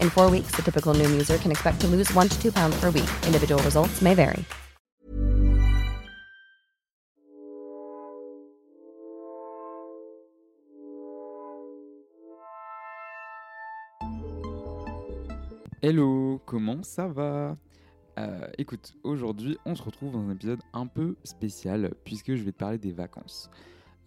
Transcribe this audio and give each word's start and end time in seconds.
In 0.00 0.10
four 0.10 0.30
weeks, 0.30 0.50
the 0.56 0.62
typical 0.62 0.94
Noom 0.94 1.12
user 1.12 1.38
can 1.38 1.52
expect 1.52 1.80
to 1.82 1.86
lose 1.86 2.12
one 2.12 2.28
to 2.28 2.42
two 2.42 2.50
pounds 2.50 2.76
per 2.80 2.90
week. 2.90 3.08
Individual 3.26 3.62
results 3.62 4.02
may 4.02 4.14
vary. 4.14 4.44
Hello, 15.86 16.40
comment 16.46 16.82
ça 16.82 17.06
va? 17.06 17.58
Euh, 18.18 18.46
Écoute, 18.56 18.94
aujourd'hui 19.02 19.58
on 19.66 19.74
se 19.74 19.82
retrouve 19.82 20.12
dans 20.12 20.20
un 20.20 20.30
épisode 20.30 20.60
un 20.72 20.86
peu 20.86 21.14
spécial 21.24 21.90
puisque 22.04 22.34
je 22.34 22.42
vais 22.42 22.52
te 22.52 22.56
parler 22.56 22.78
des 22.78 22.92
vacances. 22.92 23.50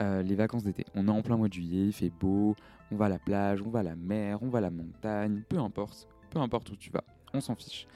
Euh, 0.03 0.21
les 0.21 0.35
vacances 0.35 0.63
d'été. 0.63 0.85
On 0.93 1.07
est 1.07 1.11
en 1.11 1.23
plein 1.23 1.37
mois 1.37 1.47
de 1.47 1.53
juillet, 1.53 1.87
il 1.87 1.91
fait 1.91 2.11
beau, 2.11 2.55
on 2.91 2.95
va 2.95 3.05
à 3.05 3.09
la 3.09 3.17
plage, 3.17 3.63
on 3.63 3.69
va 3.71 3.79
à 3.79 3.83
la 3.83 3.95
mer, 3.95 4.43
on 4.43 4.49
va 4.49 4.59
à 4.59 4.61
la 4.61 4.69
montagne, 4.69 5.41
peu 5.49 5.57
importe, 5.57 6.07
peu 6.29 6.37
importe 6.37 6.69
où 6.69 6.75
tu 6.75 6.91
vas, 6.91 7.03
on 7.33 7.41
s'en 7.41 7.55
fiche. 7.55 7.87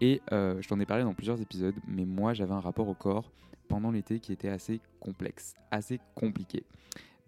Et 0.00 0.22
euh, 0.32 0.62
je 0.62 0.68
t'en 0.68 0.80
ai 0.80 0.86
parlé 0.86 1.04
dans 1.04 1.12
plusieurs 1.12 1.38
épisodes, 1.42 1.74
mais 1.86 2.06
moi 2.06 2.32
j'avais 2.32 2.54
un 2.54 2.60
rapport 2.60 2.88
au 2.88 2.94
corps 2.94 3.30
pendant 3.68 3.90
l'été 3.90 4.20
qui 4.20 4.32
était 4.32 4.48
assez 4.48 4.80
complexe, 5.00 5.52
assez 5.70 6.00
compliqué. 6.14 6.64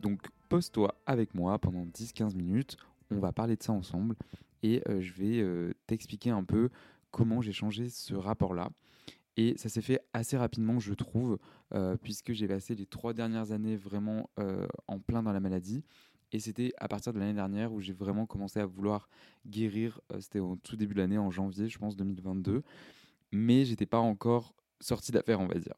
Donc 0.01 0.23
pose-toi 0.49 0.95
avec 1.05 1.35
moi 1.35 1.59
pendant 1.59 1.85
10-15 1.85 2.35
minutes, 2.35 2.79
on 3.11 3.19
va 3.19 3.33
parler 3.33 3.57
de 3.57 3.63
ça 3.63 3.75
ensemble 3.75 4.17
et 4.63 4.83
euh, 4.89 5.03
je 5.03 5.13
vais 5.13 5.75
t'expliquer 5.87 6.31
un 6.31 6.45
peu 6.45 6.71
comment 7.11 7.43
j'ai 7.43 7.53
changé 7.53 7.91
ce 7.91 8.15
rapport-là. 8.15 8.71
Et 9.37 9.57
ça 9.57 9.69
s'est 9.69 9.81
fait 9.81 10.01
assez 10.13 10.37
rapidement, 10.37 10.79
je 10.79 10.93
trouve, 10.93 11.39
euh, 11.75 11.97
puisque 11.97 12.33
j'ai 12.33 12.47
passé 12.47 12.75
les 12.75 12.87
trois 12.87 13.15
dernières 13.15 13.53
années 13.53 13.77
vraiment 13.77 14.29
euh, 14.39 14.67
en 14.89 14.99
plein 14.99 15.23
dans 15.23 15.33
la 15.33 15.41
maladie. 15.41 15.85
Et 16.33 16.39
c'était 16.39 16.73
à 16.79 16.89
partir 16.89 17.13
de 17.13 17.19
l'année 17.19 17.35
dernière 17.35 17.73
où 17.73 17.81
j'ai 17.81 17.93
vraiment 17.93 18.27
commencé 18.27 18.59
à 18.61 18.67
vouloir 18.67 19.09
guérir. 19.47 20.01
Euh, 20.13 20.21
c'était 20.21 20.39
au 20.39 20.57
tout 20.57 20.77
début 20.77 20.95
de 20.95 21.01
l'année, 21.01 21.19
en 21.19 21.31
janvier, 21.31 21.69
je 21.69 21.79
pense, 21.79 21.97
2022. 21.97 22.63
Mais 23.33 23.65
j'étais 23.65 23.87
pas 23.87 23.99
encore 23.99 24.55
sorti 24.81 25.13
d'affaire, 25.13 25.41
on 25.41 25.47
va 25.47 25.59
dire. 25.59 25.75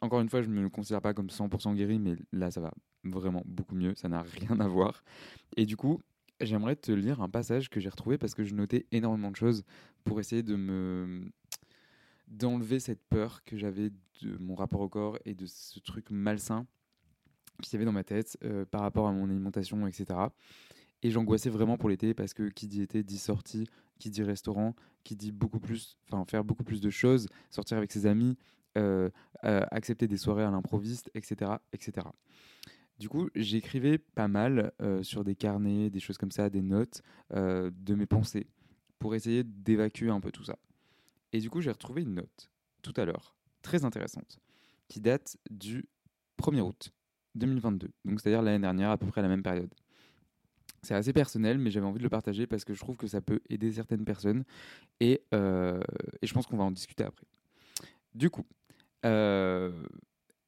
Encore 0.00 0.20
une 0.20 0.28
fois, 0.28 0.42
je 0.42 0.48
ne 0.48 0.60
me 0.60 0.68
considère 0.68 1.00
pas 1.00 1.14
comme 1.14 1.28
100% 1.28 1.74
guéri, 1.74 1.98
mais 1.98 2.16
là, 2.32 2.50
ça 2.50 2.60
va 2.60 2.72
vraiment 3.02 3.42
beaucoup 3.46 3.74
mieux. 3.74 3.94
Ça 3.96 4.08
n'a 4.08 4.22
rien 4.22 4.60
à 4.60 4.68
voir. 4.68 5.02
Et 5.56 5.66
du 5.66 5.76
coup, 5.76 6.00
j'aimerais 6.40 6.76
te 6.76 6.92
lire 6.92 7.20
un 7.20 7.28
passage 7.28 7.68
que 7.70 7.80
j'ai 7.80 7.88
retrouvé 7.88 8.18
parce 8.18 8.34
que 8.34 8.44
je 8.44 8.54
notais 8.54 8.86
énormément 8.92 9.30
de 9.30 9.36
choses 9.36 9.64
pour 10.04 10.20
essayer 10.20 10.42
de 10.42 10.56
me 10.56 11.30
d'enlever 12.30 12.80
cette 12.80 13.02
peur 13.08 13.42
que 13.44 13.56
j'avais 13.56 13.90
de 14.22 14.36
mon 14.38 14.54
rapport 14.54 14.80
au 14.80 14.88
corps 14.88 15.18
et 15.24 15.34
de 15.34 15.46
ce 15.46 15.80
truc 15.80 16.10
malsain 16.10 16.66
qu'il 17.62 17.74
y 17.74 17.76
avait 17.76 17.84
dans 17.84 17.92
ma 17.92 18.04
tête 18.04 18.38
euh, 18.44 18.64
par 18.64 18.82
rapport 18.82 19.08
à 19.08 19.12
mon 19.12 19.28
alimentation, 19.28 19.86
etc. 19.86 20.18
Et 21.02 21.10
j'angoissais 21.10 21.50
vraiment 21.50 21.76
pour 21.76 21.88
l'été 21.88 22.14
parce 22.14 22.34
que 22.34 22.48
qui 22.48 22.68
dit 22.68 22.82
été 22.82 23.02
dit 23.02 23.18
sortie, 23.18 23.66
qui 23.98 24.10
dit 24.10 24.22
restaurant, 24.22 24.74
qui 25.04 25.16
dit 25.16 25.32
beaucoup 25.32 25.60
plus, 25.60 25.96
enfin 26.10 26.24
faire 26.26 26.44
beaucoup 26.44 26.64
plus 26.64 26.80
de 26.80 26.90
choses, 26.90 27.28
sortir 27.50 27.76
avec 27.78 27.92
ses 27.92 28.06
amis, 28.06 28.36
euh, 28.76 29.10
euh, 29.44 29.64
accepter 29.70 30.06
des 30.06 30.16
soirées 30.16 30.44
à 30.44 30.50
l'improviste, 30.50 31.10
etc., 31.14 31.52
etc. 31.72 32.06
Du 32.98 33.08
coup, 33.08 33.28
j'écrivais 33.36 33.98
pas 33.98 34.26
mal 34.26 34.72
sur 35.02 35.22
des 35.22 35.36
carnets, 35.36 35.88
des 35.88 36.00
choses 36.00 36.18
comme 36.18 36.32
ça, 36.32 36.50
des 36.50 36.62
notes 36.62 37.02
de 37.30 37.94
mes 37.94 38.06
pensées 38.06 38.48
pour 38.98 39.14
essayer 39.14 39.44
d'évacuer 39.44 40.10
un 40.10 40.18
peu 40.18 40.32
tout 40.32 40.42
ça. 40.42 40.58
Et 41.32 41.40
du 41.40 41.50
coup, 41.50 41.60
j'ai 41.60 41.70
retrouvé 41.70 42.02
une 42.02 42.14
note 42.14 42.50
tout 42.82 42.94
à 42.96 43.04
l'heure, 43.04 43.36
très 43.62 43.84
intéressante, 43.84 44.38
qui 44.88 45.00
date 45.00 45.36
du 45.50 45.88
1er 46.38 46.60
août 46.60 46.92
2022, 47.34 47.90
donc 48.04 48.20
c'est-à-dire 48.20 48.42
l'année 48.42 48.60
dernière, 48.60 48.90
à 48.90 48.98
peu 48.98 49.06
près 49.06 49.20
à 49.20 49.22
la 49.22 49.28
même 49.28 49.42
période. 49.42 49.72
C'est 50.82 50.94
assez 50.94 51.12
personnel, 51.12 51.58
mais 51.58 51.70
j'avais 51.70 51.86
envie 51.86 51.98
de 51.98 52.04
le 52.04 52.08
partager 52.08 52.46
parce 52.46 52.64
que 52.64 52.72
je 52.72 52.78
trouve 52.78 52.96
que 52.96 53.06
ça 53.06 53.20
peut 53.20 53.40
aider 53.48 53.72
certaines 53.72 54.04
personnes 54.04 54.44
et, 55.00 55.22
euh, 55.34 55.80
et 56.22 56.26
je 56.26 56.32
pense 56.32 56.46
qu'on 56.46 56.56
va 56.56 56.64
en 56.64 56.70
discuter 56.70 57.04
après. 57.04 57.26
Du 58.14 58.30
coup, 58.30 58.46
euh, 59.04 59.72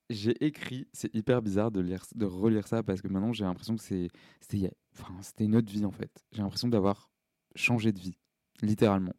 j'ai 0.08 0.44
écrit, 0.44 0.86
c'est 0.92 1.14
hyper 1.14 1.42
bizarre 1.42 1.70
de, 1.70 1.80
lire, 1.80 2.04
de 2.14 2.26
relire 2.26 2.66
ça 2.66 2.82
parce 2.82 3.00
que 3.00 3.08
maintenant 3.08 3.32
j'ai 3.32 3.44
l'impression 3.44 3.76
que 3.76 3.82
c'était 3.82 5.44
une 5.44 5.56
autre 5.56 5.70
vie 5.70 5.84
en 5.84 5.92
fait. 5.92 6.24
J'ai 6.32 6.42
l'impression 6.42 6.68
d'avoir 6.68 7.10
changé 7.54 7.92
de 7.92 7.98
vie, 7.98 8.16
littéralement, 8.62 9.14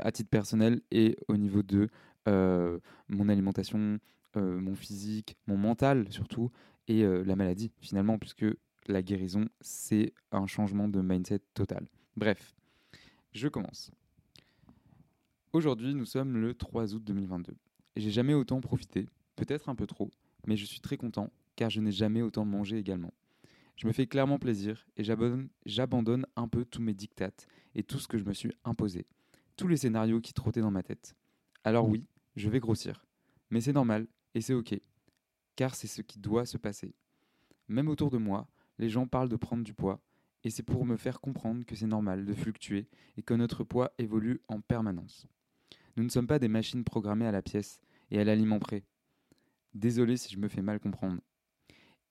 à 0.00 0.12
titre 0.12 0.30
personnel 0.30 0.80
et 0.90 1.16
au 1.28 1.36
niveau 1.36 1.62
de 1.62 1.88
euh, 2.28 2.78
mon 3.08 3.28
alimentation, 3.28 3.98
euh, 4.36 4.60
mon 4.60 4.74
physique, 4.74 5.36
mon 5.46 5.56
mental 5.56 6.06
surtout, 6.10 6.50
et 6.88 7.04
euh, 7.04 7.22
la 7.24 7.36
maladie 7.36 7.72
finalement, 7.80 8.18
puisque 8.18 8.46
la 8.86 9.02
guérison, 9.02 9.48
c'est 9.60 10.12
un 10.30 10.46
changement 10.46 10.88
de 10.88 11.00
mindset 11.00 11.40
total. 11.54 11.86
Bref, 12.16 12.54
je 13.32 13.48
commence. 13.48 13.90
Aujourd'hui, 15.52 15.94
nous 15.94 16.06
sommes 16.06 16.38
le 16.38 16.54
3 16.54 16.94
août 16.94 17.04
2022. 17.04 17.54
Et 17.94 18.00
J'ai 18.00 18.10
jamais 18.10 18.34
autant 18.34 18.60
profité, 18.60 19.06
peut-être 19.36 19.68
un 19.68 19.74
peu 19.74 19.86
trop, 19.86 20.10
mais 20.46 20.56
je 20.56 20.64
suis 20.64 20.80
très 20.80 20.96
content 20.96 21.30
car 21.56 21.70
je 21.70 21.80
n'ai 21.80 21.92
jamais 21.92 22.22
autant 22.22 22.44
mangé 22.44 22.78
également. 22.78 23.12
Je 23.76 23.86
me 23.86 23.92
fais 23.92 24.06
clairement 24.06 24.38
plaisir 24.38 24.86
et 24.96 25.04
j'abandonne, 25.04 25.48
j'abandonne 25.66 26.26
un 26.36 26.48
peu 26.48 26.64
tous 26.64 26.80
mes 26.80 26.94
dictates 26.94 27.46
et 27.74 27.82
tout 27.82 27.98
ce 27.98 28.08
que 28.08 28.18
je 28.18 28.24
me 28.24 28.32
suis 28.32 28.52
imposé, 28.64 29.06
tous 29.56 29.68
les 29.68 29.76
scénarios 29.76 30.20
qui 30.20 30.32
trottaient 30.32 30.60
dans 30.60 30.70
ma 30.70 30.82
tête. 30.82 31.14
Alors 31.64 31.88
oui, 31.88 32.06
je 32.36 32.48
vais 32.48 32.60
grossir, 32.60 33.06
mais 33.50 33.60
c'est 33.60 33.72
normal 33.72 34.06
et 34.34 34.40
c'est 34.40 34.54
ok, 34.54 34.74
car 35.56 35.74
c'est 35.74 35.86
ce 35.86 36.02
qui 36.02 36.18
doit 36.18 36.46
se 36.46 36.58
passer. 36.58 36.94
Même 37.68 37.88
autour 37.88 38.10
de 38.10 38.18
moi, 38.18 38.48
les 38.78 38.88
gens 38.88 39.06
parlent 39.06 39.28
de 39.28 39.36
prendre 39.36 39.64
du 39.64 39.74
poids, 39.74 40.02
et 40.44 40.50
c'est 40.50 40.62
pour 40.62 40.84
me 40.84 40.96
faire 40.96 41.20
comprendre 41.20 41.64
que 41.64 41.76
c'est 41.76 41.86
normal 41.86 42.24
de 42.24 42.34
fluctuer 42.34 42.88
et 43.16 43.22
que 43.22 43.34
notre 43.34 43.64
poids 43.64 43.92
évolue 43.98 44.40
en 44.48 44.60
permanence. 44.60 45.26
Nous 45.96 46.04
ne 46.04 46.08
sommes 46.08 46.26
pas 46.26 46.38
des 46.38 46.48
machines 46.48 46.84
programmées 46.84 47.26
à 47.26 47.32
la 47.32 47.42
pièce 47.42 47.80
et 48.10 48.18
à 48.18 48.24
l'aliment 48.24 48.58
près. 48.58 48.84
Désolé 49.74 50.16
si 50.16 50.32
je 50.32 50.38
me 50.38 50.48
fais 50.48 50.62
mal 50.62 50.80
comprendre. 50.80 51.20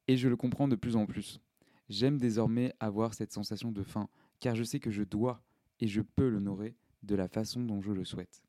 Et 0.07 0.17
je 0.17 0.29
le 0.29 0.37
comprends 0.37 0.67
de 0.67 0.75
plus 0.75 0.95
en 0.95 1.05
plus. 1.05 1.41
J'aime 1.89 2.17
désormais 2.17 2.73
avoir 2.79 3.13
cette 3.13 3.33
sensation 3.33 3.71
de 3.71 3.83
faim, 3.83 4.07
car 4.39 4.55
je 4.55 4.63
sais 4.63 4.79
que 4.79 4.91
je 4.91 5.03
dois 5.03 5.43
et 5.79 5.87
je 5.87 6.01
peux 6.01 6.29
l'honorer 6.29 6.75
de 7.03 7.15
la 7.15 7.27
façon 7.27 7.61
dont 7.61 7.81
je 7.81 7.91
le 7.91 8.05
souhaite. 8.05 8.43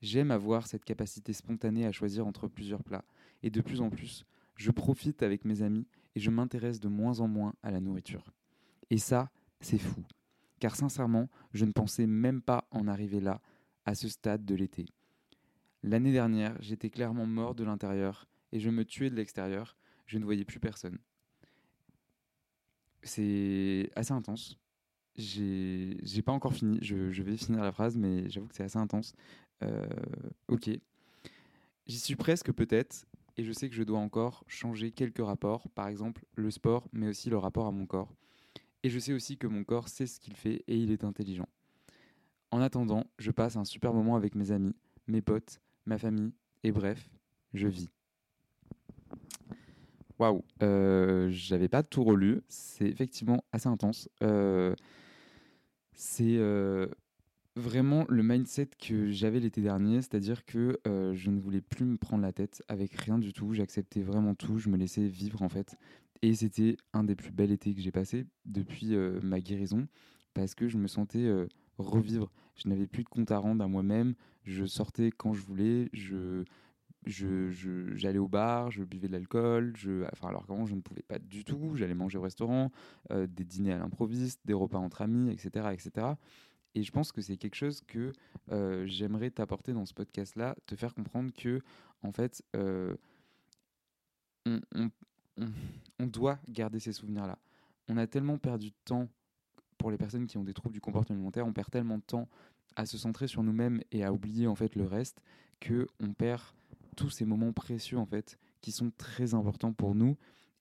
J'aime 0.00 0.30
avoir 0.30 0.66
cette 0.66 0.84
capacité 0.84 1.32
spontanée 1.32 1.86
à 1.86 1.92
choisir 1.92 2.26
entre 2.26 2.48
plusieurs 2.48 2.82
plats, 2.82 3.04
et 3.42 3.50
de 3.50 3.60
plus 3.60 3.80
en 3.80 3.90
plus, 3.90 4.24
je 4.56 4.70
profite 4.70 5.22
avec 5.22 5.44
mes 5.44 5.62
amis 5.62 5.86
et 6.14 6.20
je 6.20 6.30
m'intéresse 6.30 6.80
de 6.80 6.88
moins 6.88 7.20
en 7.20 7.28
moins 7.28 7.54
à 7.62 7.70
la 7.70 7.80
nourriture. 7.80 8.32
Et 8.90 8.98
ça, 8.98 9.30
c'est 9.60 9.78
fou, 9.78 10.04
car 10.60 10.76
sincèrement, 10.76 11.28
je 11.52 11.64
ne 11.64 11.72
pensais 11.72 12.06
même 12.06 12.42
pas 12.42 12.66
en 12.70 12.86
arriver 12.86 13.20
là, 13.20 13.40
à 13.84 13.94
ce 13.94 14.08
stade 14.08 14.44
de 14.44 14.54
l'été. 14.54 14.86
L'année 15.82 16.12
dernière, 16.12 16.56
j'étais 16.60 16.90
clairement 16.90 17.26
mort 17.26 17.54
de 17.54 17.64
l'intérieur 17.64 18.26
et 18.52 18.60
je 18.60 18.70
me 18.70 18.84
tuais 18.84 19.10
de 19.10 19.16
l'extérieur. 19.16 19.76
Je 20.06 20.18
ne 20.18 20.24
voyais 20.24 20.44
plus 20.44 20.60
personne. 20.60 20.98
C'est 23.02 23.90
assez 23.94 24.12
intense. 24.12 24.58
J'ai 25.16 26.22
pas 26.24 26.32
encore 26.32 26.54
fini. 26.54 26.78
Je, 26.82 27.10
je 27.10 27.22
vais 27.22 27.36
finir 27.36 27.62
la 27.62 27.72
phrase, 27.72 27.96
mais 27.96 28.28
j'avoue 28.28 28.48
que 28.48 28.54
c'est 28.54 28.64
assez 28.64 28.78
intense. 28.78 29.14
Euh, 29.62 29.86
ok. 30.48 30.70
J'y 31.86 31.98
suis 31.98 32.16
presque 32.16 32.52
peut-être, 32.52 33.06
et 33.36 33.44
je 33.44 33.52
sais 33.52 33.68
que 33.68 33.74
je 33.74 33.82
dois 33.82 33.98
encore 33.98 34.44
changer 34.46 34.90
quelques 34.90 35.24
rapports, 35.24 35.68
par 35.70 35.88
exemple 35.88 36.24
le 36.34 36.50
sport, 36.50 36.88
mais 36.92 37.08
aussi 37.08 37.28
le 37.30 37.36
rapport 37.36 37.66
à 37.66 37.72
mon 37.72 37.86
corps. 37.86 38.14
Et 38.82 38.90
je 38.90 38.98
sais 38.98 39.12
aussi 39.12 39.36
que 39.36 39.46
mon 39.46 39.64
corps 39.64 39.88
sait 39.88 40.06
ce 40.06 40.18
qu'il 40.18 40.34
fait 40.34 40.64
et 40.66 40.76
il 40.76 40.90
est 40.90 41.04
intelligent. 41.04 41.48
En 42.50 42.60
attendant, 42.60 43.04
je 43.18 43.30
passe 43.30 43.56
un 43.56 43.64
super 43.64 43.92
moment 43.92 44.16
avec 44.16 44.34
mes 44.34 44.50
amis, 44.50 44.74
mes 45.08 45.20
potes, 45.20 45.60
ma 45.86 45.98
famille, 45.98 46.32
et 46.62 46.72
bref, 46.72 47.10
je 47.52 47.68
vis. 47.68 47.90
Waouh, 50.18 50.44
euh, 50.62 51.28
j'avais 51.30 51.68
pas 51.68 51.82
tout 51.82 52.04
relu, 52.04 52.42
c'est 52.48 52.86
effectivement 52.86 53.42
assez 53.52 53.68
intense. 53.68 54.08
Euh, 54.22 54.74
c'est 55.92 56.36
euh, 56.36 56.86
vraiment 57.56 58.04
le 58.08 58.22
mindset 58.22 58.68
que 58.78 59.10
j'avais 59.10 59.40
l'été 59.40 59.60
dernier, 59.60 60.02
c'est-à-dire 60.02 60.44
que 60.44 60.78
je 60.84 61.30
ne 61.30 61.40
voulais 61.40 61.60
plus 61.60 61.84
me 61.84 61.96
prendre 61.96 62.22
la 62.22 62.32
tête 62.32 62.62
avec 62.68 62.94
rien 62.94 63.18
du 63.18 63.32
tout, 63.32 63.54
j'acceptais 63.54 64.02
vraiment 64.02 64.34
tout, 64.34 64.58
je 64.58 64.68
me 64.68 64.76
laissais 64.76 65.06
vivre 65.06 65.42
en 65.42 65.48
fait. 65.48 65.76
Et 66.22 66.34
c'était 66.34 66.76
un 66.92 67.04
des 67.04 67.16
plus 67.16 67.32
bels 67.32 67.50
étés 67.50 67.74
que 67.74 67.80
j'ai 67.80 67.92
passé 67.92 68.26
depuis 68.44 68.96
ma 69.22 69.40
guérison, 69.40 69.86
parce 70.32 70.54
que 70.54 70.68
je 70.68 70.78
me 70.78 70.86
sentais 70.86 71.28
revivre. 71.78 72.30
Je 72.54 72.68
n'avais 72.68 72.86
plus 72.86 73.02
de 73.02 73.08
compte 73.08 73.30
à 73.32 73.38
rendre 73.38 73.64
à 73.64 73.68
moi-même, 73.68 74.14
je 74.44 74.64
sortais 74.64 75.10
quand 75.10 75.34
je 75.34 75.42
voulais, 75.42 75.90
je 75.92 76.44
je- 77.06 77.50
je- 77.50 77.94
j'allais 77.94 78.18
au 78.18 78.28
bar, 78.28 78.70
je 78.70 78.82
buvais 78.84 79.08
de 79.08 79.12
l'alcool, 79.12 79.72
je, 79.76 80.04
enfin 80.12 80.28
alors 80.28 80.46
qu'avant 80.46 80.66
je 80.66 80.74
ne 80.74 80.80
pouvais 80.80 81.02
pas 81.02 81.18
du 81.18 81.44
tout, 81.44 81.74
j'allais 81.76 81.94
manger 81.94 82.18
au 82.18 82.22
restaurant, 82.22 82.70
euh, 83.10 83.26
des 83.26 83.44
dîners 83.44 83.72
à 83.72 83.78
l'improviste, 83.78 84.40
des 84.44 84.54
repas 84.54 84.78
entre 84.78 85.02
amis, 85.02 85.30
etc. 85.30 85.68
etc. 85.72 86.06
Et 86.74 86.82
je 86.82 86.90
pense 86.90 87.12
que 87.12 87.20
c'est 87.20 87.36
quelque 87.36 87.54
chose 87.54 87.82
que 87.86 88.12
euh, 88.50 88.84
j'aimerais 88.86 89.30
t'apporter 89.30 89.72
dans 89.72 89.86
ce 89.86 89.94
podcast-là, 89.94 90.56
te 90.66 90.74
faire 90.74 90.92
comprendre 90.94 91.32
que, 91.32 91.60
en 92.02 92.10
fait, 92.12 92.42
euh, 92.56 92.94
on, 94.46 94.60
on- 94.74 94.90
on- 95.38 95.52
on 95.98 96.06
doit 96.06 96.38
garder 96.48 96.78
ces 96.80 96.92
souvenirs-là. 96.92 97.38
On 97.88 97.96
a 97.96 98.06
tellement 98.06 98.38
perdu 98.38 98.70
de 98.70 98.76
temps 98.84 99.08
pour 99.78 99.90
les 99.90 99.98
personnes 99.98 100.26
qui 100.26 100.38
ont 100.38 100.44
des 100.44 100.54
troubles 100.54 100.74
du 100.74 100.80
comportement 100.80 101.16
alimentaire, 101.16 101.46
on 101.46 101.52
perd 101.52 101.70
tellement 101.70 101.98
de 101.98 102.02
temps 102.02 102.28
à 102.76 102.86
se 102.86 102.96
centrer 102.98 103.26
sur 103.28 103.42
nous-mêmes 103.42 103.80
et 103.92 104.04
à 104.04 104.12
oublier 104.12 104.46
en 104.46 104.54
fait 104.54 104.74
le 104.74 104.84
reste 104.84 105.20
que 105.60 105.86
on 106.00 106.12
perd 106.12 106.42
tous 106.94 107.10
ces 107.10 107.24
moments 107.24 107.52
précieux 107.52 107.98
en 107.98 108.06
fait 108.06 108.38
qui 108.60 108.72
sont 108.72 108.90
très 108.96 109.34
importants 109.34 109.72
pour 109.72 109.94
nous 109.94 110.16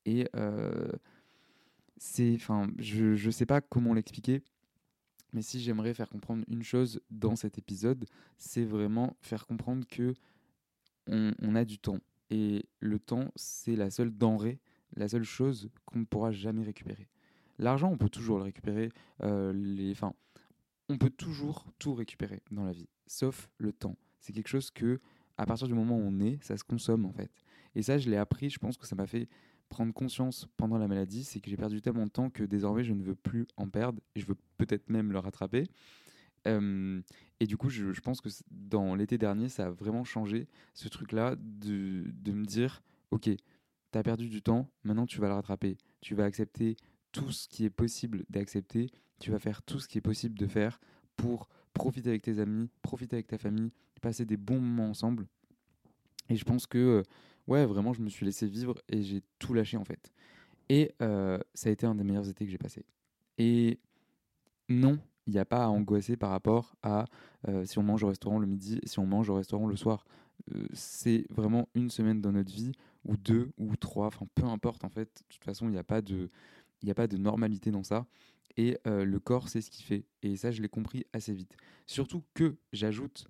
et 0.06 0.28
euh, 0.36 0.92
c'est 1.98 2.34
enfin 2.36 2.68
je 2.78 3.16
je 3.16 3.30
sais 3.30 3.46
pas 3.46 3.62
comment 3.62 3.94
l'expliquer 3.94 4.44
mais 5.34 5.42
si 5.42 5.60
j'aimerais 5.60 5.94
faire 5.94 6.10
comprendre 6.10 6.46
une 6.48 6.64
chose 6.64 7.02
dans 7.10 7.36
cet 7.36 7.58
épisode, 7.58 8.06
c'est 8.38 8.64
vraiment 8.64 9.18
faire 9.20 9.48
comprendre 9.48 9.86
que 9.88 10.14
on, 11.08 11.56
a 11.56 11.66
du 11.66 11.80
temps. 11.80 12.00
Et 12.30 12.66
le 12.80 12.98
temps, 13.00 13.30
c'est 13.36 13.76
la 13.76 13.90
seule 13.90 14.16
denrée, 14.16 14.62
la 14.96 15.10
seule 15.10 15.24
chose 15.24 15.70
qu'on 15.86 16.00
ne 16.00 16.06
pourra 16.06 16.32
jamais 16.32 16.64
récupérer. 16.64 17.10
L'argent, 17.60 17.92
on 17.92 17.98
peut 17.98 18.10
toujours 18.10 18.38
le 18.38 18.44
récupérer. 18.44 18.90
euh, 19.24 19.52
les, 19.54 19.92
enfin, 19.92 20.14
on 20.88 20.98
peut 20.98 21.10
toujours 21.10 21.66
tout 21.78 21.94
récupérer 21.94 22.42
dans 22.52 22.64
la 22.64 22.72
vie, 22.72 22.88
sauf 23.06 23.50
le 23.58 23.74
temps. 23.74 23.98
C'est 24.20 24.34
quelque 24.34 24.48
chose 24.48 24.72
que, 24.72 25.02
à 25.38 25.46
partir 25.46 25.68
du 25.68 25.74
moment 25.74 25.98
où 25.98 26.02
on 26.02 26.20
est, 26.20 26.44
ça 26.44 26.58
se 26.58 26.64
consomme 26.64 27.06
en 27.06 27.12
fait. 27.12 27.32
Et 27.76 27.82
ça, 27.82 27.98
je 27.98 28.10
l'ai 28.10 28.18
appris. 28.18 28.50
Je 28.50 28.60
pense 28.60 28.78
que 28.78 28.86
ça 28.86 28.96
m'a 28.96 29.08
fait 29.08 29.28
prendre 29.70 29.94
conscience 29.94 30.48
pendant 30.58 30.78
la 30.78 30.88
maladie, 30.88 31.24
c'est 31.24 31.40
que 31.40 31.50
j'ai 31.50 31.58
perdu 31.58 31.82
tellement 31.82 32.06
de 32.06 32.12
temps 32.12 32.30
que 32.30 32.44
désormais 32.44 32.84
je 32.84 32.94
ne 32.94 33.02
veux 33.02 33.16
plus 33.16 33.48
en 33.58 33.68
perdre 33.70 34.00
et 34.16 34.20
je 34.20 34.28
veux 34.28 34.38
peut-être 34.58 34.88
même 34.90 35.12
le 35.12 35.18
rattraper. 35.18 35.68
Et 36.46 37.46
du 37.48 37.58
coup, 37.58 37.70
je, 37.70 38.00
pense 38.02 38.22
que 38.22 38.30
dans 38.52 38.96
l'été 38.96 39.18
dernier, 39.18 39.50
ça 39.50 39.68
a 39.68 39.70
vraiment 39.70 40.04
changé 40.04 40.48
ce 40.74 40.88
truc-là 40.88 41.36
de, 41.40 42.06
de 42.14 42.32
me 42.32 42.46
dire, 42.46 42.82
ok, 43.12 43.30
tu 43.92 43.98
as 43.98 44.04
perdu 44.04 44.30
du 44.30 44.42
temps, 44.42 44.70
maintenant 44.84 45.06
tu 45.06 45.20
vas 45.20 45.28
le 45.28 45.34
rattraper. 45.34 45.78
Tu 46.02 46.16
vas 46.16 46.26
accepter 46.26 46.76
tout 47.12 47.32
ce 47.32 47.48
qui 47.48 47.66
est 47.66 47.70
possible 47.70 48.26
d'accepter, 48.30 48.90
tu 49.20 49.32
vas 49.32 49.40
faire 49.40 49.62
tout 49.62 49.80
ce 49.80 49.88
qui 49.88 49.98
est 49.98 50.02
possible 50.02 50.38
de 50.38 50.48
faire 50.48 50.80
pour 51.16 51.50
profiter 51.84 52.08
avec 52.08 52.22
tes 52.22 52.40
amis, 52.40 52.70
profiter 52.82 53.18
avec 53.18 53.28
ta 53.28 53.38
famille, 53.38 53.70
passer 54.02 54.24
des 54.24 54.38
bons 54.38 54.60
moments 54.62 54.90
ensemble. 54.90 55.28
Et 56.30 56.38
je 56.38 56.46
pense 56.46 56.66
que, 56.66 56.78
euh, 56.78 57.04
ouais, 57.48 57.66
vraiment, 57.66 57.92
je 57.92 58.02
me 58.02 58.08
suis 58.08 58.26
laissé 58.26 58.48
vivre 58.48 58.76
et 58.88 59.04
j'ai 59.04 59.22
tout 59.38 59.54
lâché 59.54 59.76
en 59.76 59.84
fait. 59.84 60.14
Et 60.70 60.94
euh, 61.02 61.38
ça 61.54 61.68
a 61.68 61.74
été 61.74 61.86
un 61.86 61.94
des 61.96 62.06
meilleurs 62.06 62.30
étés 62.30 62.46
que 62.46 62.52
j'ai 62.52 62.58
passé. 62.58 62.86
Et 63.38 63.80
non, 64.70 64.98
il 65.28 65.34
n'y 65.34 65.40
a 65.40 65.44
pas 65.44 65.66
à 65.66 65.68
angoisser 65.68 66.16
par 66.16 66.30
rapport 66.30 66.74
à 66.84 67.04
euh, 67.50 67.66
si 67.66 67.78
on 67.80 67.84
mange 67.84 68.02
au 68.06 68.08
restaurant 68.08 68.40
le 68.40 68.48
midi, 68.48 68.80
si 68.86 69.00
on 69.00 69.06
mange 69.06 69.30
au 69.30 69.36
restaurant 69.36 69.68
le 69.68 69.76
soir. 69.76 70.06
C'est 70.74 71.26
vraiment 71.30 71.68
une 71.76 71.90
semaine 71.90 72.22
dans 72.22 72.32
notre 72.32 72.52
vie, 72.52 72.72
ou 73.04 73.18
deux, 73.18 73.52
ou 73.58 73.76
trois, 73.76 74.08
enfin 74.08 74.26
peu 74.36 74.46
importe 74.46 74.86
en 74.86 74.90
fait. 74.90 75.10
De 75.30 75.36
toute 75.36 75.44
façon, 75.44 75.68
il 75.68 75.72
n'y 75.72 75.78
a, 75.78 75.82
a 75.82 75.84
pas 75.84 76.02
de 76.02 77.18
normalité 77.18 77.72
dans 77.72 77.84
ça. 77.84 78.06
Et 78.58 78.78
le 78.86 79.18
corps, 79.18 79.50
c'est 79.50 79.62
ce 79.62 79.72
qu'il 79.72 79.86
fait. 79.86 80.06
Et 80.22 80.36
ça, 80.36 80.52
je 80.52 80.62
l'ai 80.62 80.70
compris 80.70 81.06
assez 81.14 81.34
vite. 81.34 81.58
Surtout 81.86 82.24
que 82.34 82.56
j'ajoute 82.72 83.28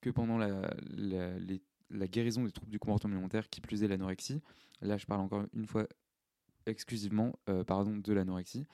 que 0.00 0.10
pendant 0.10 0.36
la, 0.36 2.08
guérison 2.08 2.44
des 2.44 2.50
troubles 2.50 2.72
du 2.72 2.78
comportement 2.78 3.14
alimentaire, 3.14 3.48
qui 3.48 3.60
plus 3.60 3.82
est 3.84 3.88
l'anorexie, 3.88 4.42
là 4.82 4.96
je 4.96 5.06
parle 5.06 5.20
encore 5.20 5.44
une 5.54 5.66
fois 5.66 5.86
exclusivement 6.66 7.32
pardon, 7.66 7.96
de 7.96 8.12
l'anorexie, 8.12 8.66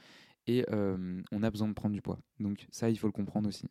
et 0.47 0.65
on 0.71 1.43
a 1.43 1.51
besoin 1.51 1.69
de 1.69 1.75
prendre 1.75 1.95
du 1.95 2.03
poids. 2.03 2.19
Donc 2.39 2.67
ça, 2.71 2.91
il 2.91 2.99
faut 2.99 3.07
le 3.07 3.13
comprendre 3.13 3.49
aussi. 3.49 3.69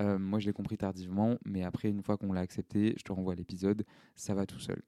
Moi, 0.00 0.38
je 0.38 0.46
l'ai 0.46 0.52
compris 0.52 0.78
tardivement, 0.78 1.36
mais 1.44 1.64
après, 1.64 1.90
une 1.90 2.02
fois 2.02 2.16
qu'on 2.16 2.32
l'a 2.32 2.40
accepté, 2.40 2.94
je 2.96 3.02
te 3.02 3.12
renvoie 3.12 3.34
à 3.34 3.36
l'épisode, 3.36 3.84
ça 4.16 4.34
va 4.34 4.46
tout 4.46 4.60
seul. 4.60 4.82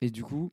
Et 0.00 0.10
du 0.10 0.24
coup, 0.24 0.52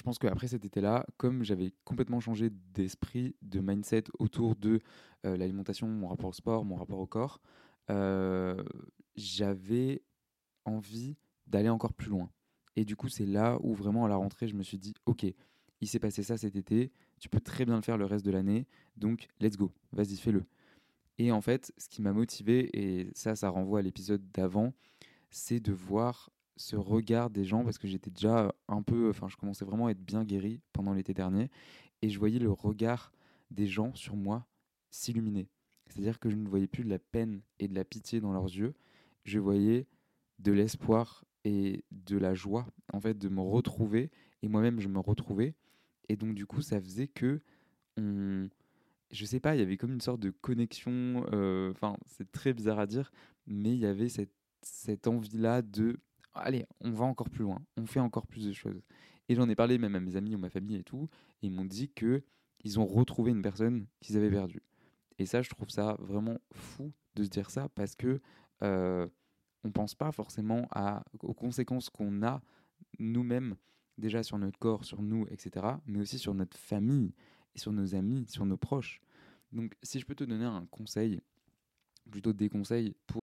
je 0.00 0.02
pense 0.02 0.18
qu'après 0.18 0.48
cet 0.48 0.64
été-là, 0.64 1.04
comme 1.18 1.44
j'avais 1.44 1.74
complètement 1.84 2.20
changé 2.20 2.48
d'esprit, 2.72 3.36
de 3.42 3.60
mindset 3.60 4.04
autour 4.18 4.56
de 4.56 4.80
euh, 5.26 5.36
l'alimentation, 5.36 5.88
mon 5.88 6.08
rapport 6.08 6.30
au 6.30 6.32
sport, 6.32 6.64
mon 6.64 6.76
rapport 6.76 6.98
au 7.00 7.06
corps, 7.06 7.42
euh, 7.90 8.64
j'avais 9.14 10.02
envie 10.64 11.18
d'aller 11.46 11.68
encore 11.68 11.92
plus 11.92 12.08
loin. 12.08 12.30
Et 12.76 12.86
du 12.86 12.96
coup, 12.96 13.10
c'est 13.10 13.26
là 13.26 13.58
où 13.60 13.74
vraiment 13.74 14.06
à 14.06 14.08
la 14.08 14.16
rentrée, 14.16 14.48
je 14.48 14.54
me 14.54 14.62
suis 14.62 14.78
dit, 14.78 14.94
ok, 15.04 15.26
il 15.82 15.86
s'est 15.86 15.98
passé 15.98 16.22
ça 16.22 16.38
cet 16.38 16.56
été, 16.56 16.92
tu 17.18 17.28
peux 17.28 17.40
très 17.40 17.66
bien 17.66 17.76
le 17.76 17.82
faire 17.82 17.98
le 17.98 18.06
reste 18.06 18.24
de 18.24 18.30
l'année, 18.30 18.66
donc 18.96 19.28
let's 19.38 19.58
go, 19.58 19.70
vas-y, 19.92 20.16
fais-le. 20.16 20.46
Et 21.18 21.30
en 21.30 21.42
fait, 21.42 21.74
ce 21.76 21.90
qui 21.90 22.00
m'a 22.00 22.14
motivé, 22.14 22.70
et 22.72 23.10
ça, 23.12 23.36
ça 23.36 23.50
renvoie 23.50 23.80
à 23.80 23.82
l'épisode 23.82 24.22
d'avant, 24.32 24.72
c'est 25.28 25.60
de 25.60 25.74
voir 25.74 26.30
ce 26.56 26.76
regard 26.76 27.30
des 27.30 27.44
gens, 27.44 27.64
parce 27.64 27.78
que 27.78 27.88
j'étais 27.88 28.10
déjà 28.10 28.54
un 28.68 28.82
peu, 28.82 29.08
enfin, 29.10 29.28
je 29.28 29.36
commençais 29.36 29.64
vraiment 29.64 29.86
à 29.86 29.90
être 29.90 30.04
bien 30.04 30.24
guéri 30.24 30.60
pendant 30.72 30.92
l'été 30.92 31.14
dernier, 31.14 31.50
et 32.02 32.08
je 32.10 32.18
voyais 32.18 32.38
le 32.38 32.50
regard 32.50 33.12
des 33.50 33.66
gens 33.66 33.94
sur 33.94 34.16
moi 34.16 34.46
s'illuminer. 34.90 35.48
C'est-à-dire 35.88 36.18
que 36.18 36.30
je 36.30 36.36
ne 36.36 36.48
voyais 36.48 36.66
plus 36.66 36.84
de 36.84 36.90
la 36.90 36.98
peine 36.98 37.42
et 37.58 37.68
de 37.68 37.74
la 37.74 37.84
pitié 37.84 38.20
dans 38.20 38.32
leurs 38.32 38.44
yeux, 38.44 38.74
je 39.24 39.38
voyais 39.38 39.86
de 40.38 40.52
l'espoir 40.52 41.24
et 41.44 41.84
de 41.90 42.16
la 42.16 42.34
joie, 42.34 42.66
en 42.92 43.00
fait, 43.00 43.18
de 43.18 43.28
me 43.28 43.40
retrouver, 43.40 44.10
et 44.42 44.48
moi-même, 44.48 44.80
je 44.80 44.88
me 44.88 44.98
retrouvais, 44.98 45.54
et 46.08 46.16
donc, 46.16 46.34
du 46.34 46.46
coup, 46.46 46.60
ça 46.62 46.80
faisait 46.80 47.08
que 47.08 47.40
on, 47.96 48.48
je 49.10 49.24
sais 49.24 49.40
pas, 49.40 49.56
il 49.56 49.58
y 49.58 49.62
avait 49.62 49.76
comme 49.76 49.92
une 49.92 50.00
sorte 50.00 50.20
de 50.20 50.30
connexion. 50.30 51.24
euh, 51.32 51.70
Enfin, 51.72 51.96
c'est 52.06 52.30
très 52.30 52.52
bizarre 52.52 52.78
à 52.78 52.86
dire, 52.86 53.10
mais 53.46 53.72
il 53.74 53.80
y 53.80 53.86
avait 53.86 54.08
cette, 54.08 54.32
cette 54.62 55.06
envie-là 55.06 55.62
de 55.62 55.98
allez, 56.34 56.66
on 56.80 56.90
va 56.90 57.04
encore 57.04 57.30
plus 57.30 57.44
loin, 57.44 57.62
on 57.76 57.86
fait 57.86 58.00
encore 58.00 58.26
plus 58.26 58.46
de 58.46 58.52
choses. 58.52 58.82
Et 59.28 59.34
j'en 59.34 59.48
ai 59.48 59.54
parlé 59.54 59.78
même 59.78 59.94
à 59.94 60.00
mes 60.00 60.16
amis 60.16 60.34
ou 60.34 60.38
ma 60.38 60.50
famille 60.50 60.76
et 60.76 60.82
tout, 60.82 61.08
et 61.42 61.46
ils 61.46 61.52
m'ont 61.52 61.64
dit 61.64 61.90
que 61.90 62.22
ils 62.62 62.78
ont 62.78 62.86
retrouvé 62.86 63.30
une 63.30 63.42
personne 63.42 63.86
qu'ils 64.00 64.16
avaient 64.16 64.30
perdue. 64.30 64.62
Et 65.18 65.26
ça, 65.26 65.42
je 65.42 65.50
trouve 65.50 65.70
ça 65.70 65.96
vraiment 65.98 66.38
fou 66.52 66.92
de 67.14 67.24
se 67.24 67.28
dire 67.28 67.50
ça 67.50 67.68
parce 67.70 67.94
que 67.94 68.20
euh, 68.62 69.06
on 69.64 69.70
pense 69.70 69.94
pas 69.94 70.12
forcément 70.12 70.68
aux 71.22 71.34
conséquences 71.34 71.90
qu'on 71.90 72.22
a 72.22 72.42
nous-mêmes 72.98 73.56
déjà 73.98 74.22
sur 74.22 74.38
notre 74.38 74.58
corps, 74.58 74.84
sur 74.84 75.02
nous, 75.02 75.26
etc., 75.30 75.66
mais 75.86 76.00
aussi 76.00 76.18
sur 76.18 76.34
notre 76.34 76.56
famille 76.56 77.14
et 77.54 77.58
sur 77.58 77.72
nos 77.72 77.94
amis, 77.94 78.26
sur 78.28 78.46
nos 78.46 78.56
proches. 78.56 79.00
Donc, 79.52 79.74
si 79.82 80.00
je 80.00 80.06
peux 80.06 80.14
te 80.14 80.24
donner 80.24 80.44
un 80.44 80.66
conseil, 80.70 81.20
plutôt 82.10 82.32
des 82.32 82.48
conseils 82.48 82.94
pour 83.06 83.22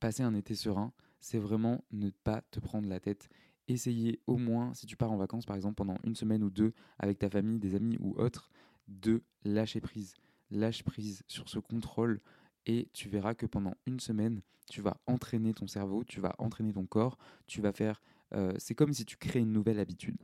Passer 0.00 0.22
un 0.22 0.34
été 0.34 0.54
serein, 0.54 0.92
c'est 1.20 1.38
vraiment 1.38 1.84
ne 1.92 2.10
pas 2.10 2.42
te 2.50 2.58
prendre 2.58 2.88
la 2.88 2.98
tête. 2.98 3.28
Essayer 3.68 4.20
au 4.26 4.36
moins, 4.36 4.74
si 4.74 4.86
tu 4.86 4.96
pars 4.96 5.12
en 5.12 5.16
vacances 5.16 5.46
par 5.46 5.54
exemple 5.54 5.76
pendant 5.76 5.98
une 6.02 6.16
semaine 6.16 6.42
ou 6.42 6.50
deux 6.50 6.72
avec 6.98 7.18
ta 7.18 7.30
famille, 7.30 7.60
des 7.60 7.74
amis 7.74 7.96
ou 8.00 8.14
autres, 8.18 8.50
de 8.88 9.22
lâcher 9.44 9.80
prise. 9.80 10.14
Lâche 10.50 10.82
prise 10.82 11.22
sur 11.28 11.48
ce 11.48 11.60
contrôle 11.60 12.20
et 12.66 12.88
tu 12.92 13.08
verras 13.08 13.34
que 13.34 13.46
pendant 13.46 13.74
une 13.86 14.00
semaine, 14.00 14.40
tu 14.68 14.80
vas 14.80 14.96
entraîner 15.06 15.54
ton 15.54 15.66
cerveau, 15.66 16.02
tu 16.04 16.20
vas 16.20 16.34
entraîner 16.38 16.72
ton 16.72 16.86
corps, 16.86 17.18
tu 17.46 17.60
vas 17.60 17.72
faire... 17.72 18.02
euh, 18.34 18.52
c'est 18.58 18.74
comme 18.74 18.92
si 18.92 19.04
tu 19.04 19.16
crées 19.16 19.40
une 19.40 19.52
nouvelle 19.52 19.78
habitude. 19.78 20.16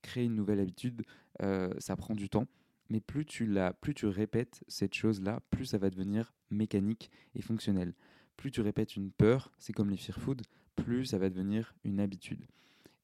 Créer 0.00 0.24
une 0.24 0.34
nouvelle 0.34 0.60
habitude, 0.60 1.02
euh, 1.42 1.72
ça 1.78 1.96
prend 1.96 2.14
du 2.14 2.28
temps, 2.28 2.46
mais 2.88 3.00
plus 3.00 3.24
tu, 3.26 3.46
la, 3.46 3.72
plus 3.72 3.94
tu 3.94 4.06
répètes 4.06 4.62
cette 4.68 4.94
chose-là, 4.94 5.40
plus 5.50 5.66
ça 5.66 5.78
va 5.78 5.90
devenir 5.90 6.34
mécanique 6.50 7.10
et 7.34 7.42
fonctionnel 7.42 7.94
plus 8.36 8.50
tu 8.50 8.60
répètes 8.60 8.96
une 8.96 9.10
peur, 9.10 9.52
c'est 9.58 9.72
comme 9.72 9.90
les 9.90 9.96
fear 9.96 10.18
food, 10.18 10.42
plus 10.76 11.06
ça 11.06 11.18
va 11.18 11.30
devenir 11.30 11.74
une 11.84 12.00
habitude. 12.00 12.46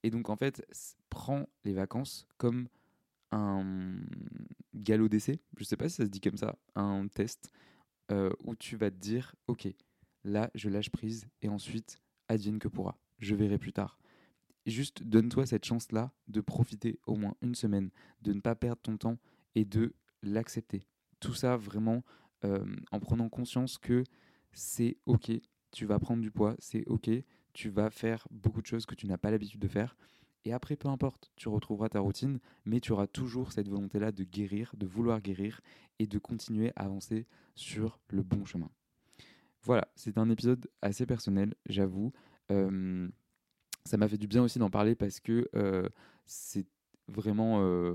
Et 0.02 0.10
donc 0.10 0.30
en 0.30 0.36
fait, 0.36 0.64
prends 1.08 1.48
les 1.64 1.74
vacances 1.74 2.26
comme 2.38 2.68
un 3.32 3.96
galop 4.74 5.08
d'essai, 5.08 5.40
je 5.56 5.64
sais 5.64 5.76
pas 5.76 5.88
si 5.88 5.96
ça 5.96 6.04
se 6.04 6.08
dit 6.08 6.20
comme 6.20 6.36
ça, 6.36 6.58
un 6.74 7.06
test 7.08 7.50
euh, 8.10 8.30
où 8.44 8.54
tu 8.56 8.76
vas 8.76 8.90
te 8.90 8.96
dire, 8.96 9.34
ok, 9.46 9.68
là 10.24 10.50
je 10.54 10.68
lâche 10.68 10.90
prise 10.90 11.28
et 11.42 11.48
ensuite 11.48 12.00
advienne 12.28 12.58
que 12.58 12.68
pourra, 12.68 12.98
je 13.18 13.34
verrai 13.34 13.58
plus 13.58 13.72
tard. 13.72 13.98
Juste 14.66 15.02
donne-toi 15.04 15.46
cette 15.46 15.64
chance-là 15.64 16.12
de 16.28 16.40
profiter 16.40 16.98
au 17.06 17.16
moins 17.16 17.34
une 17.40 17.54
semaine, 17.54 17.90
de 18.22 18.32
ne 18.32 18.40
pas 18.40 18.54
perdre 18.54 18.82
ton 18.82 18.96
temps 18.96 19.18
et 19.54 19.64
de 19.64 19.94
l'accepter. 20.22 20.86
Tout 21.18 21.34
ça 21.34 21.56
vraiment 21.56 22.02
euh, 22.44 22.64
en 22.90 23.00
prenant 23.00 23.28
conscience 23.28 23.78
que 23.78 24.04
c'est 24.52 24.96
ok, 25.06 25.32
tu 25.72 25.86
vas 25.86 25.98
prendre 25.98 26.22
du 26.22 26.30
poids, 26.30 26.56
c'est 26.58 26.86
ok, 26.86 27.10
tu 27.52 27.68
vas 27.68 27.90
faire 27.90 28.26
beaucoup 28.30 28.60
de 28.60 28.66
choses 28.66 28.86
que 28.86 28.94
tu 28.94 29.06
n'as 29.06 29.18
pas 29.18 29.30
l'habitude 29.30 29.60
de 29.60 29.68
faire. 29.68 29.96
Et 30.44 30.52
après, 30.52 30.76
peu 30.76 30.88
importe, 30.88 31.30
tu 31.36 31.48
retrouveras 31.48 31.90
ta 31.90 32.00
routine, 32.00 32.38
mais 32.64 32.80
tu 32.80 32.92
auras 32.92 33.06
toujours 33.06 33.52
cette 33.52 33.68
volonté-là 33.68 34.10
de 34.10 34.24
guérir, 34.24 34.72
de 34.76 34.86
vouloir 34.86 35.20
guérir 35.20 35.60
et 35.98 36.06
de 36.06 36.18
continuer 36.18 36.72
à 36.76 36.84
avancer 36.84 37.26
sur 37.54 38.00
le 38.08 38.22
bon 38.22 38.44
chemin. 38.46 38.70
Voilà, 39.62 39.86
c'est 39.96 40.16
un 40.16 40.30
épisode 40.30 40.66
assez 40.80 41.04
personnel, 41.04 41.54
j'avoue. 41.66 42.12
Ça 42.48 43.96
m'a 43.96 44.08
fait 44.08 44.16
du 44.16 44.26
bien 44.26 44.42
aussi 44.42 44.58
d'en 44.58 44.70
parler 44.70 44.94
parce 44.94 45.20
que 45.20 45.46
c'est 46.24 46.66
vraiment 47.08 47.94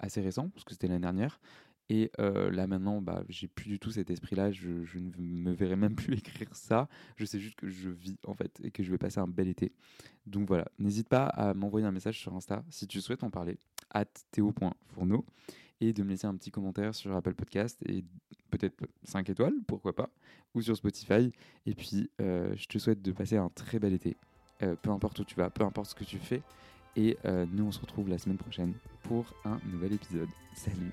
assez 0.00 0.20
récent, 0.20 0.48
parce 0.48 0.64
que 0.64 0.72
c'était 0.72 0.88
l'année 0.88 1.00
dernière. 1.00 1.40
Et 1.94 2.10
euh, 2.18 2.50
là 2.50 2.66
maintenant, 2.66 3.00
bah, 3.00 3.22
j'ai 3.28 3.46
plus 3.46 3.68
du 3.68 3.78
tout 3.78 3.92
cet 3.92 4.10
esprit-là. 4.10 4.50
Je, 4.50 4.68
ne 4.68 5.12
me 5.16 5.52
verrai 5.52 5.76
même 5.76 5.94
plus 5.94 6.12
écrire 6.14 6.48
ça. 6.52 6.88
Je 7.16 7.24
sais 7.24 7.38
juste 7.38 7.54
que 7.54 7.68
je 7.68 7.88
vis 7.88 8.16
en 8.26 8.34
fait 8.34 8.60
et 8.64 8.72
que 8.72 8.82
je 8.82 8.90
vais 8.90 8.98
passer 8.98 9.20
un 9.20 9.28
bel 9.28 9.46
été. 9.46 9.70
Donc 10.26 10.48
voilà, 10.48 10.66
n'hésite 10.80 11.08
pas 11.08 11.26
à 11.26 11.54
m'envoyer 11.54 11.86
un 11.86 11.92
message 11.92 12.18
sur 12.18 12.34
Insta 12.34 12.64
si 12.68 12.88
tu 12.88 13.00
souhaites 13.00 13.22
en 13.22 13.30
parler, 13.30 13.58
at 13.90 14.06
théo.fourneau, 14.32 15.24
et 15.80 15.92
de 15.92 16.02
me 16.02 16.08
laisser 16.08 16.26
un 16.26 16.34
petit 16.34 16.50
commentaire 16.50 16.96
sur 16.96 17.14
Apple 17.14 17.34
Podcast 17.34 17.80
et 17.88 18.04
peut-être 18.50 18.74
5 19.04 19.30
étoiles, 19.30 19.54
pourquoi 19.68 19.94
pas, 19.94 20.10
ou 20.54 20.62
sur 20.62 20.76
Spotify. 20.76 21.30
Et 21.64 21.74
puis, 21.76 22.10
euh, 22.20 22.56
je 22.56 22.66
te 22.66 22.78
souhaite 22.78 23.02
de 23.02 23.12
passer 23.12 23.36
un 23.36 23.50
très 23.50 23.78
bel 23.78 23.92
été, 23.92 24.16
euh, 24.62 24.74
peu 24.74 24.90
importe 24.90 25.20
où 25.20 25.24
tu 25.24 25.36
vas, 25.36 25.48
peu 25.48 25.62
importe 25.62 25.90
ce 25.90 25.94
que 25.94 26.04
tu 26.04 26.18
fais. 26.18 26.42
Et 26.96 27.16
nous, 27.52 27.64
on 27.64 27.72
se 27.72 27.80
retrouve 27.80 28.08
la 28.08 28.18
semaine 28.18 28.38
prochaine 28.38 28.72
pour 29.02 29.34
un 29.44 29.58
nouvel 29.72 29.94
épisode. 29.94 30.28
Salut 30.54 30.92